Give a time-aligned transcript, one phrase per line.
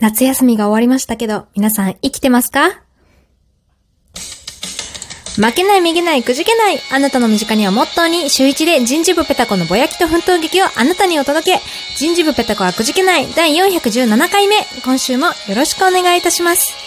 [0.00, 2.82] 夏休みが終わりましたけど、皆さん生きてますか？
[5.36, 6.78] 負けない、逃げない、くじけない。
[6.92, 11.60] あなたの身近にはモットーに、週一で人事部ペタコのぼやきと奮闘劇をあなたにお届け。
[11.96, 14.56] 人事部ペタコはくじけない第417回目。
[14.84, 16.83] 今週もよろしくお願いいたします。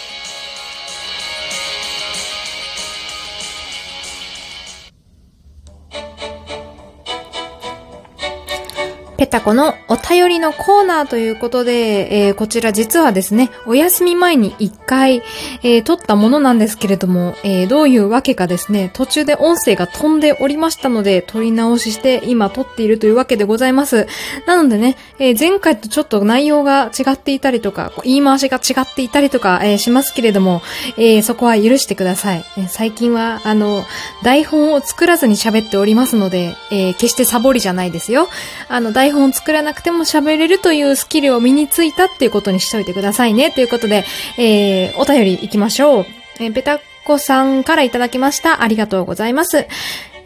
[9.18, 15.22] ペタコのお便りのコーナーということで、えー、こちら実はですね、お休み前に一回、
[15.64, 24.06] えー、撮ったものなんですけれども、えー、どういうわけかですね、途中で音声が飛んでおりましたので、撮り直しして今撮っているというわけでございます。
[24.46, 30.62] なのでね、え前回とちょっと内容が違っていたりとか、言い回しが違っていたりとか、えしますけれども、
[30.96, 32.44] えそこは許してください。
[32.68, 33.84] 最近は、あの、
[34.22, 38.28] 台本を作らずに喋っておりますので、え決してサボりじゃないですよ。
[38.68, 43.50] あの、台台本作らなくても喋れるというスキルを身についたっていうことにしといてくださいね。
[43.50, 44.04] ということで、
[44.36, 46.06] えー、お便り行きましょう。
[46.40, 48.62] えー、ペタコさんからいただきました。
[48.62, 49.60] ありがとうございます。
[49.60, 49.68] え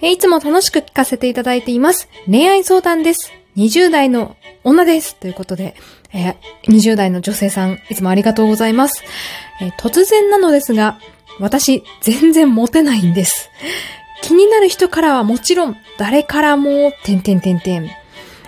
[0.03, 2.09] ー、いつも楽しく聞かせていただいています。
[2.27, 3.33] 恋愛相談です。
[3.57, 5.15] 20代の女です。
[5.15, 5.77] ということで、
[6.13, 9.05] えー、20代の女性さん、いつもありがとうございます。
[9.61, 10.99] えー、突然なのですが、
[11.39, 13.49] 私、全然モテないんです。
[14.23, 18.02] 気になる人からはもちろん、誰からも、てんてんてんてん。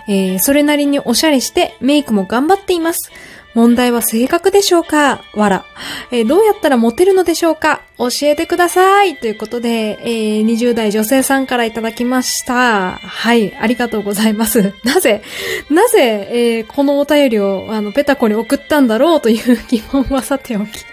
[0.07, 3.11] えー、それなりにおしゃれしてメイクも頑張っています。
[3.53, 5.23] 問題は性格でしょうか？
[5.33, 5.65] わら。
[6.11, 7.81] えー、どうやったらモテるのでしょうか？
[7.97, 12.97] 教えてくださいということで、えー、20代女性さんからいただきました。
[12.97, 14.73] はい、ありがとうございます。
[14.83, 15.21] なぜ、
[15.69, 20.85] なぜ、えー、このお便りを、あの、ペタコに送ったんだろうという疑問はさておき。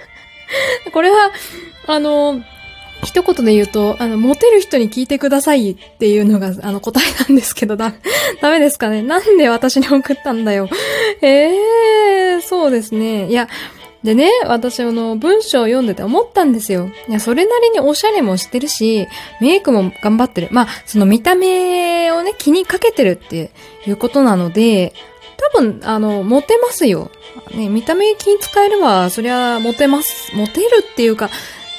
[0.92, 1.30] これは、
[1.86, 2.42] あの、
[3.02, 7.92] 一言で言うと、あの、モテる人に聞いてくださいっていうのが、あの、答えなんですけど、だ、
[8.40, 10.68] ダメですかねなんで私に送ったんだよ。
[11.20, 11.50] え
[12.34, 13.28] えー、そうですね。
[13.28, 13.48] いや、
[14.04, 16.90] でね、私あの、文章を読んでて思ったんですよ。
[17.08, 19.06] いや、それなりにおしゃれもしてるし、
[19.40, 20.48] メイクも頑張ってる。
[20.50, 23.50] まあ、その見た目をね、気にかけてるって
[23.86, 24.92] いうことなので、
[25.54, 27.10] 多分、あの、モテますよ。
[27.52, 30.32] ね、見た目気に使えれば、そりゃ、モテます。
[30.34, 31.30] モテるっていうか、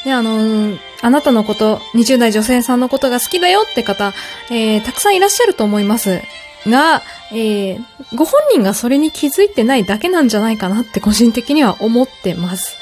[0.05, 4.13] ね、あの、あなたのこと、20代女性さんのことが好きだよって方、
[4.49, 6.21] えー、たくさんいらっしゃると思います。
[6.65, 7.01] が、
[7.33, 7.83] えー、
[8.15, 12.77] ご本人がそれに気づいてないだけなんじゃないかなって個人的には思ってます。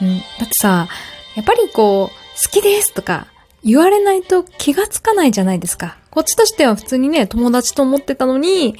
[0.00, 0.88] うん、だってさ、
[1.36, 3.28] やっぱりこう、好きですとか
[3.62, 5.96] 言われないと気がつかないじゃないですか。
[6.10, 8.74] こっちとしては普通にね、友達と思ってたのに、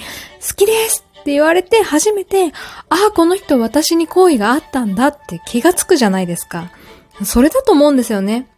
[0.44, 2.46] 好きですって言われて初めて、
[2.88, 6.72] ああ、この人私に好意があったんだって気がつくじゃないですか。
[7.24, 8.48] それだと思うんですよね。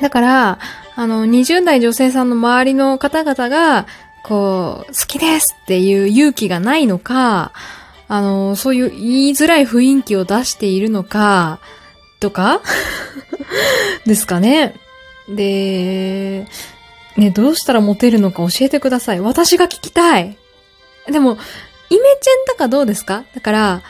[0.00, 0.58] だから、
[0.96, 3.86] あの、20代女性さんの周りの方々が、
[4.22, 7.52] こう、好きですっていう勇気がないのか、
[8.08, 11.60] あの、そういう言いづらい雰囲気を出しているのか、
[12.20, 12.60] とか
[14.06, 14.74] ですかね。
[15.28, 16.46] で、
[17.16, 19.20] ね、どうしたらモテるのか教えてください。
[19.20, 20.36] 私が聞きたい。
[21.10, 21.32] でも、
[21.90, 23.24] イメチェンとかどうですか？
[23.34, 23.82] だから、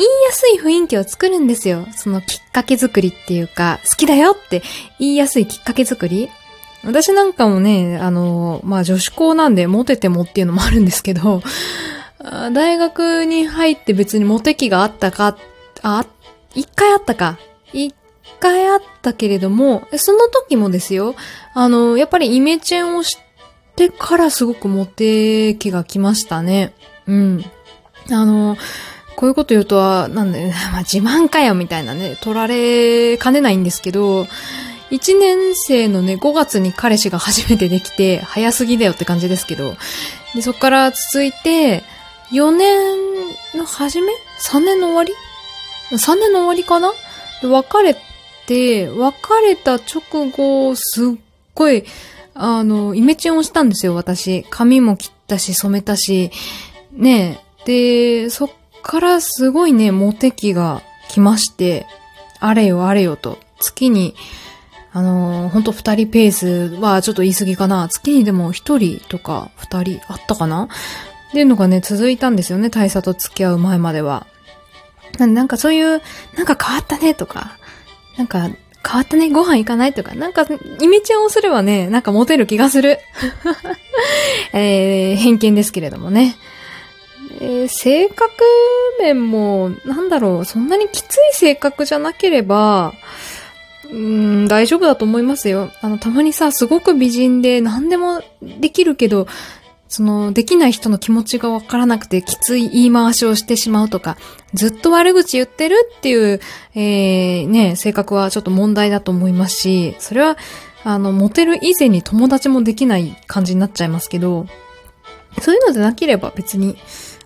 [0.00, 1.86] 言いやすい雰囲気を作るんですよ。
[1.94, 4.62] そのきっかけ作りっていうか、好きだよって
[4.98, 6.30] 言いやすいきっかけ作り。
[6.82, 11.42] 私なんかもね、あの、まあ、女子校なんでモテてもっていうのもあるんですけど、
[12.52, 15.36] 大学に入って別にモテ期があったか、
[15.82, 16.06] あ、
[16.54, 17.38] 一回あったか。
[17.74, 17.94] 一
[18.40, 21.14] 回あったけれども、その時もですよ、
[21.52, 23.18] あの、やっぱりイメチェンをし
[23.76, 26.72] てからすごくモテ期が来ましたね。
[27.06, 27.44] うん。
[28.10, 28.56] あの、
[29.16, 34.26] こういうこと言うとは、なんで、 まあ、自慢かよみたいなね、取られかねないんですけど、
[34.90, 39.76] 1年生のね、5月に彼氏が初めてできて、早すぎだよって感じですけど、
[40.34, 41.84] で、そっから続いて、
[42.32, 42.96] 4年
[43.54, 45.12] の初め ?3 年の終わり
[45.96, 46.92] ?3 年の終わりかな？
[47.40, 47.96] で、別れ
[48.46, 51.14] て、別れた直後、すっ
[51.54, 51.84] ごい、
[52.34, 54.44] あの、イメチェンをしたんですよ、私。
[54.50, 56.30] 髪も切ったし、染めたし、
[56.92, 58.50] ねで、そっ
[58.82, 61.86] からすごいね、モテ期が来まして、
[62.38, 64.14] あれよあれよと、月に、
[64.92, 66.48] あのー、ほんと二人ペース
[66.80, 67.88] はちょっと言い過ぎかな。
[67.88, 70.64] 月にでも一人とか二人あったかな？
[70.64, 74.26] っていうのがね、続いたんですよね、大佐と付き合う前までは。
[75.18, 76.02] なんかそういう、
[76.36, 77.56] なんか変わったねとか、
[78.16, 78.50] なんか
[78.86, 82.98] 変わったね、ご飯行かないとか、なんかイメチェンをすればね、なんかモテる気がする。
[84.52, 86.36] えー、偏見ですけれどもね。
[87.40, 88.32] えー、性格
[89.00, 92.92] 面も、なんだろう、そんなにきつい性格じゃなければ、
[93.90, 95.70] うん、大丈夫だと思いますよ。
[95.80, 99.26] あの、たまにさ、すごく美人で何でもできるけど、
[99.88, 104.16] その、できない人の気持ちがわからなくてきつい言い回しをしてしまうとか、
[104.54, 106.40] ずっと悪口言ってるっていう、
[106.76, 110.36] えー、ね、性格はちょっと問題だと思いますし、それは、
[110.84, 114.46] あの、モテる以前に友達もできない感じになっちゃいますけど、
[115.40, 116.76] そういうのでなければ別に、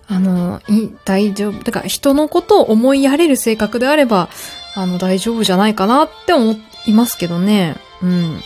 [0.06, 0.60] あの、
[1.04, 1.62] 大丈夫。
[1.64, 4.28] だから人のことを思いやれる性格であれば、
[4.74, 6.56] あの、大丈夫じゃないかなって思
[6.86, 7.76] いますけどね。
[8.02, 8.40] うん。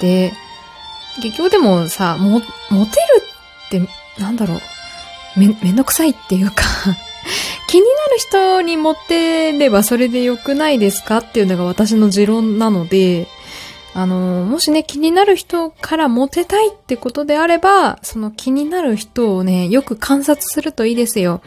[0.00, 0.32] で、
[1.22, 2.40] 結局でもさ、も、
[2.70, 2.92] モテ
[3.70, 3.88] るって、
[4.20, 4.60] なんだろう。
[5.36, 6.64] め、めんどくさいっていうか
[7.68, 13.26] 気になる人に持ってればそれで良くないですかっていうのが私の持論なので、
[13.98, 21.40] あの、もしね、気になる人からモテたいってことであれば、その気になる人をね、よく観察するといいですよ。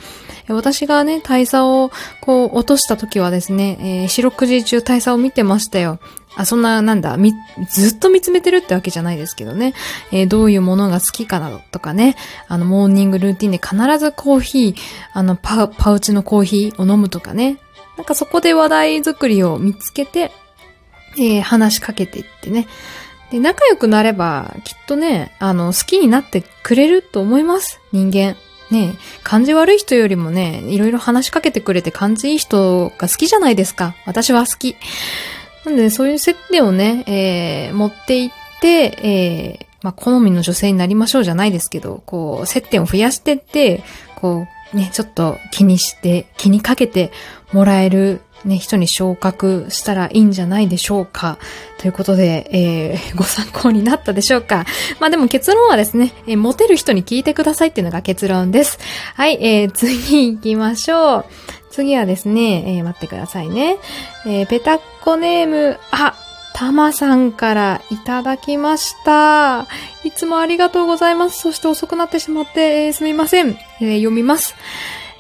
[0.48, 1.92] 私がね、大佐を
[2.22, 6.00] こう落とした時はですね、えー、四六時中大佐を見てましたよ。
[6.36, 7.34] あ、そんな、なんだ、み、
[7.70, 9.76] ずっと見つめてるってわけじゃないですけどね。
[10.12, 12.16] えー、どういうものが好きかなどとかね。
[12.48, 14.76] あの、モーニングルーティンで必ずコーヒー、
[15.14, 17.60] あの、パ、パウチのコーヒーを飲むとかね。
[17.96, 20.32] なんかそこで話題作りを見つけて、
[21.20, 22.68] えー、話しかけていってね。
[23.32, 27.80] で、仲良くなれば、きっとね、あの、好きになってくれると思います。
[27.92, 28.36] 人間。
[28.72, 28.94] ね
[29.24, 33.96] 感じ悪い人よりもね、いろいろ話しかけてくれて感じいい人が好きじゃないですか。
[34.06, 34.76] 私は好き。
[35.66, 38.32] なんで、そういう接点をね、えー、持っていっ
[38.62, 43.84] て、えー、まあ、好みの女性になりましょうじゃないですけど、こう、接点を増やしてって、
[44.16, 47.12] こう、ね、ちょっと気にして、気にかけて
[47.52, 51.38] もらえるね、人に昇格したらいいんじゃないでしょうか。
[51.78, 54.66] ということで、えー、 ご参考になったでしょうか。
[55.00, 58.80] まあでも結論はですね、えー、モテる人に聞いてくださいっていうのが結論です。
[59.16, 61.26] はい、えー、 次行きましょう。
[61.72, 63.78] 次はですね、えー、待ってくださいね。
[64.26, 66.16] えー、ペタッコネーム、あ、
[66.54, 69.68] たまさんからいただきました。
[70.04, 71.40] いつもありがとうございます。
[71.40, 73.58] そして遅くなってしまって、えー、すみません。
[73.80, 74.56] えー、読みます。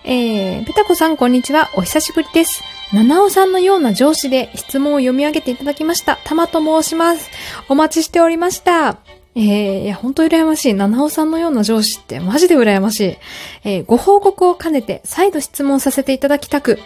[0.03, 1.69] えー、ペタコさんこんにちは。
[1.75, 2.63] お久しぶりです。
[2.93, 6.17] 七尾さんのような上司で質問を読み上げていただきました。
[6.23, 7.29] たまと申します。
[7.67, 8.97] お待ちしておりました。
[9.35, 10.73] えー、いや、ほんと羨ましい。
[10.73, 13.17] 七尾さんのような上司ってマジで羨ましい。
[13.65, 16.79] えー、ご報告を兼ねて再度質問させていただきたく。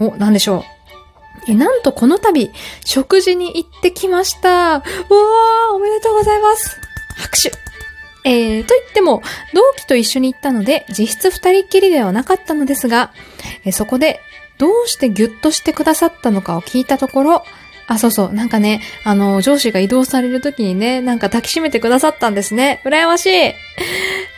[0.00, 0.64] お、なんでしょ
[1.48, 1.50] う。
[1.50, 2.50] え、なんとこの度、
[2.84, 4.48] 食事に行ってきました。
[4.48, 6.76] うわー、おめでとうございます。
[7.16, 7.52] 拍手。
[8.26, 9.22] えー、と言っても、
[9.54, 13.12] 同期と一緒に行ったので、実質二人っきりではなかったのですが、
[13.64, 14.20] えそこで
[14.58, 17.44] どうしてギュッとしてくださったのかを聞いたところ、
[17.86, 18.32] あ、そうそう。
[18.32, 22.82] なんかね、あの、上司が移動されるときにね、なんか抱きしめてくださったんですね。
[22.84, 23.30] 羨ましい。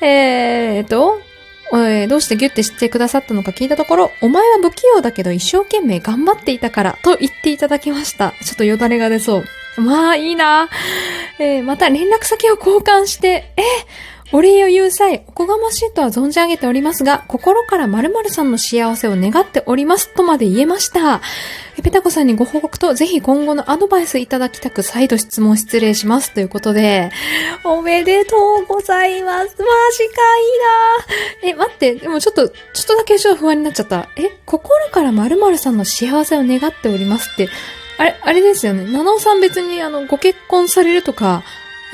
[0.04, 1.22] えーと、
[1.72, 8.34] えー、どうしてギュッてしてくださったのか聞いたところ、お前は不器用だけど一生懸命頑張っていたから、と言っていただきました。
[8.44, 9.44] ちょっとよだれが出そう。
[9.78, 10.68] まあ、いいな。
[11.38, 13.62] えー、また連絡先を交換して、え
[14.30, 21.22] お礼を言う際、おこがましいとは存じ上げておりますが、心から〇〇さんの幸せを願っておりますとまで言えました。
[21.82, 26.34] ペタコさんにご報告と、ぜひ今後のアドバイスいただきたく、再度質問失礼します。
[26.34, 27.10] ということで、
[27.64, 29.46] おめでとうございます。
[29.46, 29.64] マジか
[31.44, 32.54] いいなえ、待って、でもちょっと、ちょ
[32.84, 34.10] っとだけちょっと不安になっちゃった。
[34.16, 37.48] え、心から〇〇さんの幸せを願っておりますって、
[37.98, 38.84] あれ、あれですよね。
[38.84, 41.42] 七尾さん別にあの、ご結婚されるとか、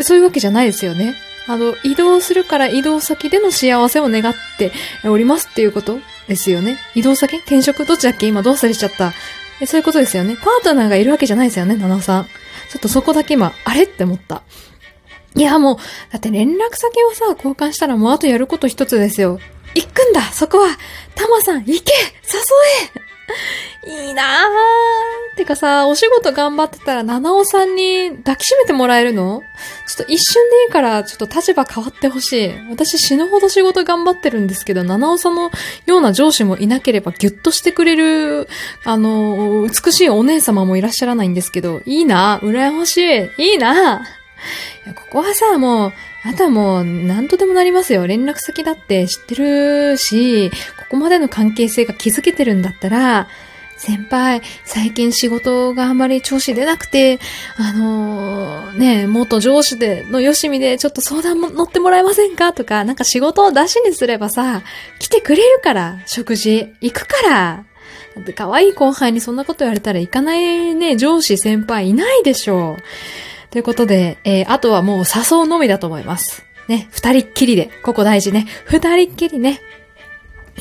[0.01, 1.15] そういうわけじゃないですよね。
[1.47, 4.73] あの、移動するから移動先での幸せを願って
[5.05, 5.99] おりますっていうこと
[6.29, 6.79] ですよね。
[6.95, 7.37] 移動先？
[7.39, 8.27] 転職どっちだっけ？
[8.27, 9.13] 今どうされちゃった？
[9.67, 10.37] そういうことですよね。
[10.37, 12.25] パートナーがいるわけじゃないですよね、七尾さん。
[12.25, 12.31] ちょ
[12.79, 14.43] っとそこだけ今、あれって思った。
[15.37, 15.77] いや、もう、
[16.13, 19.39] だって連絡先をさ、交換したらもうあとやること一つですよ。
[19.75, 20.69] 行くんだそこは
[21.15, 21.75] タマさん、行け誘
[22.97, 23.01] え
[23.87, 25.37] いいなぁ。
[25.37, 29.43] てかさ、お仕事頑張ってたら、七尾さんに抱きしめてもらえるの？
[29.87, 32.53] ちょっと一瞬でいいから、ちょっと立場変わってほしい。
[32.71, 35.51] 私死ぬほど仕事頑張ってるんですけど、七尾さんの
[35.87, 38.49] ような上司もいなければギュッとしてくれる、
[38.85, 43.31] あの、美しいお姉様もいらっしゃらないんですけど、いいなぁ羨ましい。
[43.39, 45.93] いいなぁここはさ、もう、
[46.27, 48.07] あとはもう、何とでもなりますよ。
[48.07, 50.57] 連絡先だって知ってるし、こ
[50.91, 53.29] こまでの関係性が築けてるんだったら、
[53.77, 57.19] 先輩、最近仕事があんまり調子出なくて、
[57.59, 64.63] あのー、ね、元上司で、のよしみでちょっと相談も乗ってもらえませんかとか、なんか仕事を出しにすればさ、
[64.99, 67.65] 来てくれるから、食事、行くから。
[68.15, 72.83] だって可愛い後輩にそんなこと言われたら行かないね、上司先輩いないでしょう。
[73.55, 76.45] ということで、えー、あとはもう誘うのみだと思います。
[76.67, 78.49] ね、二人っきりで、ここ大事ね。
[78.65, 79.61] 二人っきりね。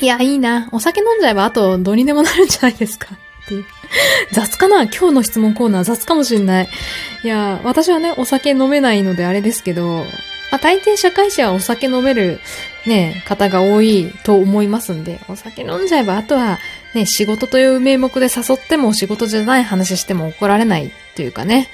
[0.00, 0.68] いや、いいな。
[0.70, 3.08] お酒飲んじゃえばあとどうにでもなるんじゃないですか。
[3.46, 3.64] っていう。
[4.30, 4.84] 雑かな？
[4.84, 6.68] 今日の質問コーナー雑かもしんない。
[7.24, 10.04] いや、私はね、お酒飲めないのであれですけど、
[10.52, 12.38] まあ、大抵社会者はお酒飲める
[12.86, 16.60] ね、方が多いと思いますんで、お酒飲んじゃえば、あとは
[16.94, 21.66] ね、仕事という名目で誘っても仕事じゃない話しても怒られないというかね。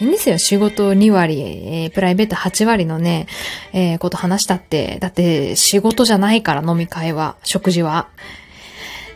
[0.00, 0.38] いいんですよ。
[0.38, 3.26] 仕事2割、えー、プライベート8割のね、
[3.72, 4.98] えー、こと話したって。
[5.00, 8.08] だって仕事じゃないから飲み会は、食事は。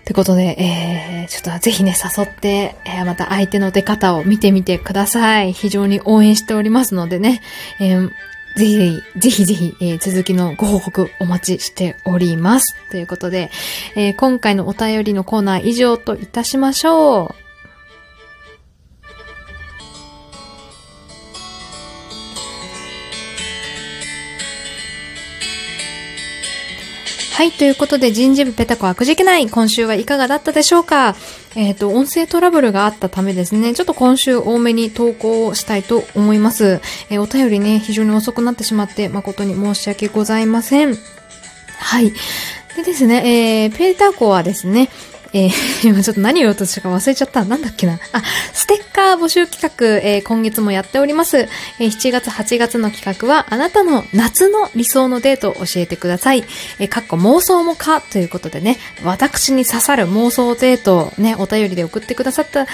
[0.00, 5.52] ってことで、えー、ちょっとぜひね、誘って、えー、また相手の出方を見てみてください。
[5.52, 7.40] 非常に応援しておりますのでね、
[7.78, 8.10] えー、
[8.56, 12.74] ぜひぜひ、ぜひぜひ、えー、続きのご報告お待ちしております。
[12.90, 13.50] ということで、
[13.94, 17.51] えー、今回のお便りのコーナー以上といたしましょう。
[27.32, 31.16] はい、ということで人事部ペタコ悪事けない今週はいかがだったでしょうか？
[31.56, 36.80] えっ、ー、と、音声トラブルがあったためですね、ちょっと今週多めに投稿をしたいと思います。
[37.08, 40.94] えー、お便りね、非常に遅くなってしまって誠に申し訳ございません。
[41.78, 42.12] はい。
[42.76, 44.90] でですね、えー、ペータコはですね、
[45.32, 45.50] えー、
[45.88, 47.44] 今ちょっと何を言おうとしたか忘れちゃった。
[47.44, 47.98] なんだっけな。
[48.12, 48.22] あ、
[48.52, 51.38] ステッカー募集企画、えー、今月もやっております。
[51.38, 56.44] えー、7月、8月の企画は、あなたの夏の理想のデートを教えてください。
[56.78, 62.66] えー、かっこ妄想もかということでね、私に刺さる妄想デートをね、お便りで送ってくださった、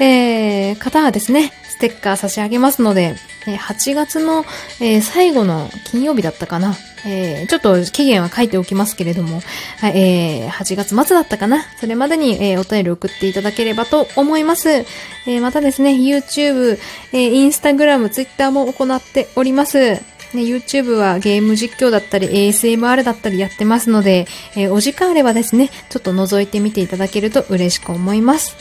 [0.00, 3.16] えー、方はですね、ステッカー差し上げますので、
[3.46, 4.46] え8月の、
[4.80, 6.76] え最後の金曜日だったかな。
[7.06, 9.40] えー、ちょっと期限は書いておきますけれども、
[9.80, 11.62] はい、えー、8月末だったかな。
[11.78, 14.70] それまでに、えー、お便り送っていただければと思います。
[14.70, 16.78] えー、またですね、YouTube、
[17.12, 20.14] えー、Instagram、Twitter も行っております。
[20.34, 28.56] ね、YouTube はゲーム実況だったり ASMR だったりやってますので、えー、お時間あればですね、ちょっと覗いてみていただけると嬉しく思います。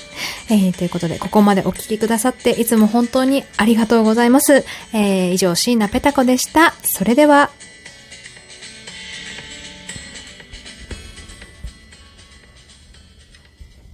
[0.50, 4.64] えー、ということで、ここまでお聞きくださっていつも本当にありがとうございます。
[4.94, 6.74] えー、以上、椎名ペタ子でした。
[6.84, 7.50] それでは、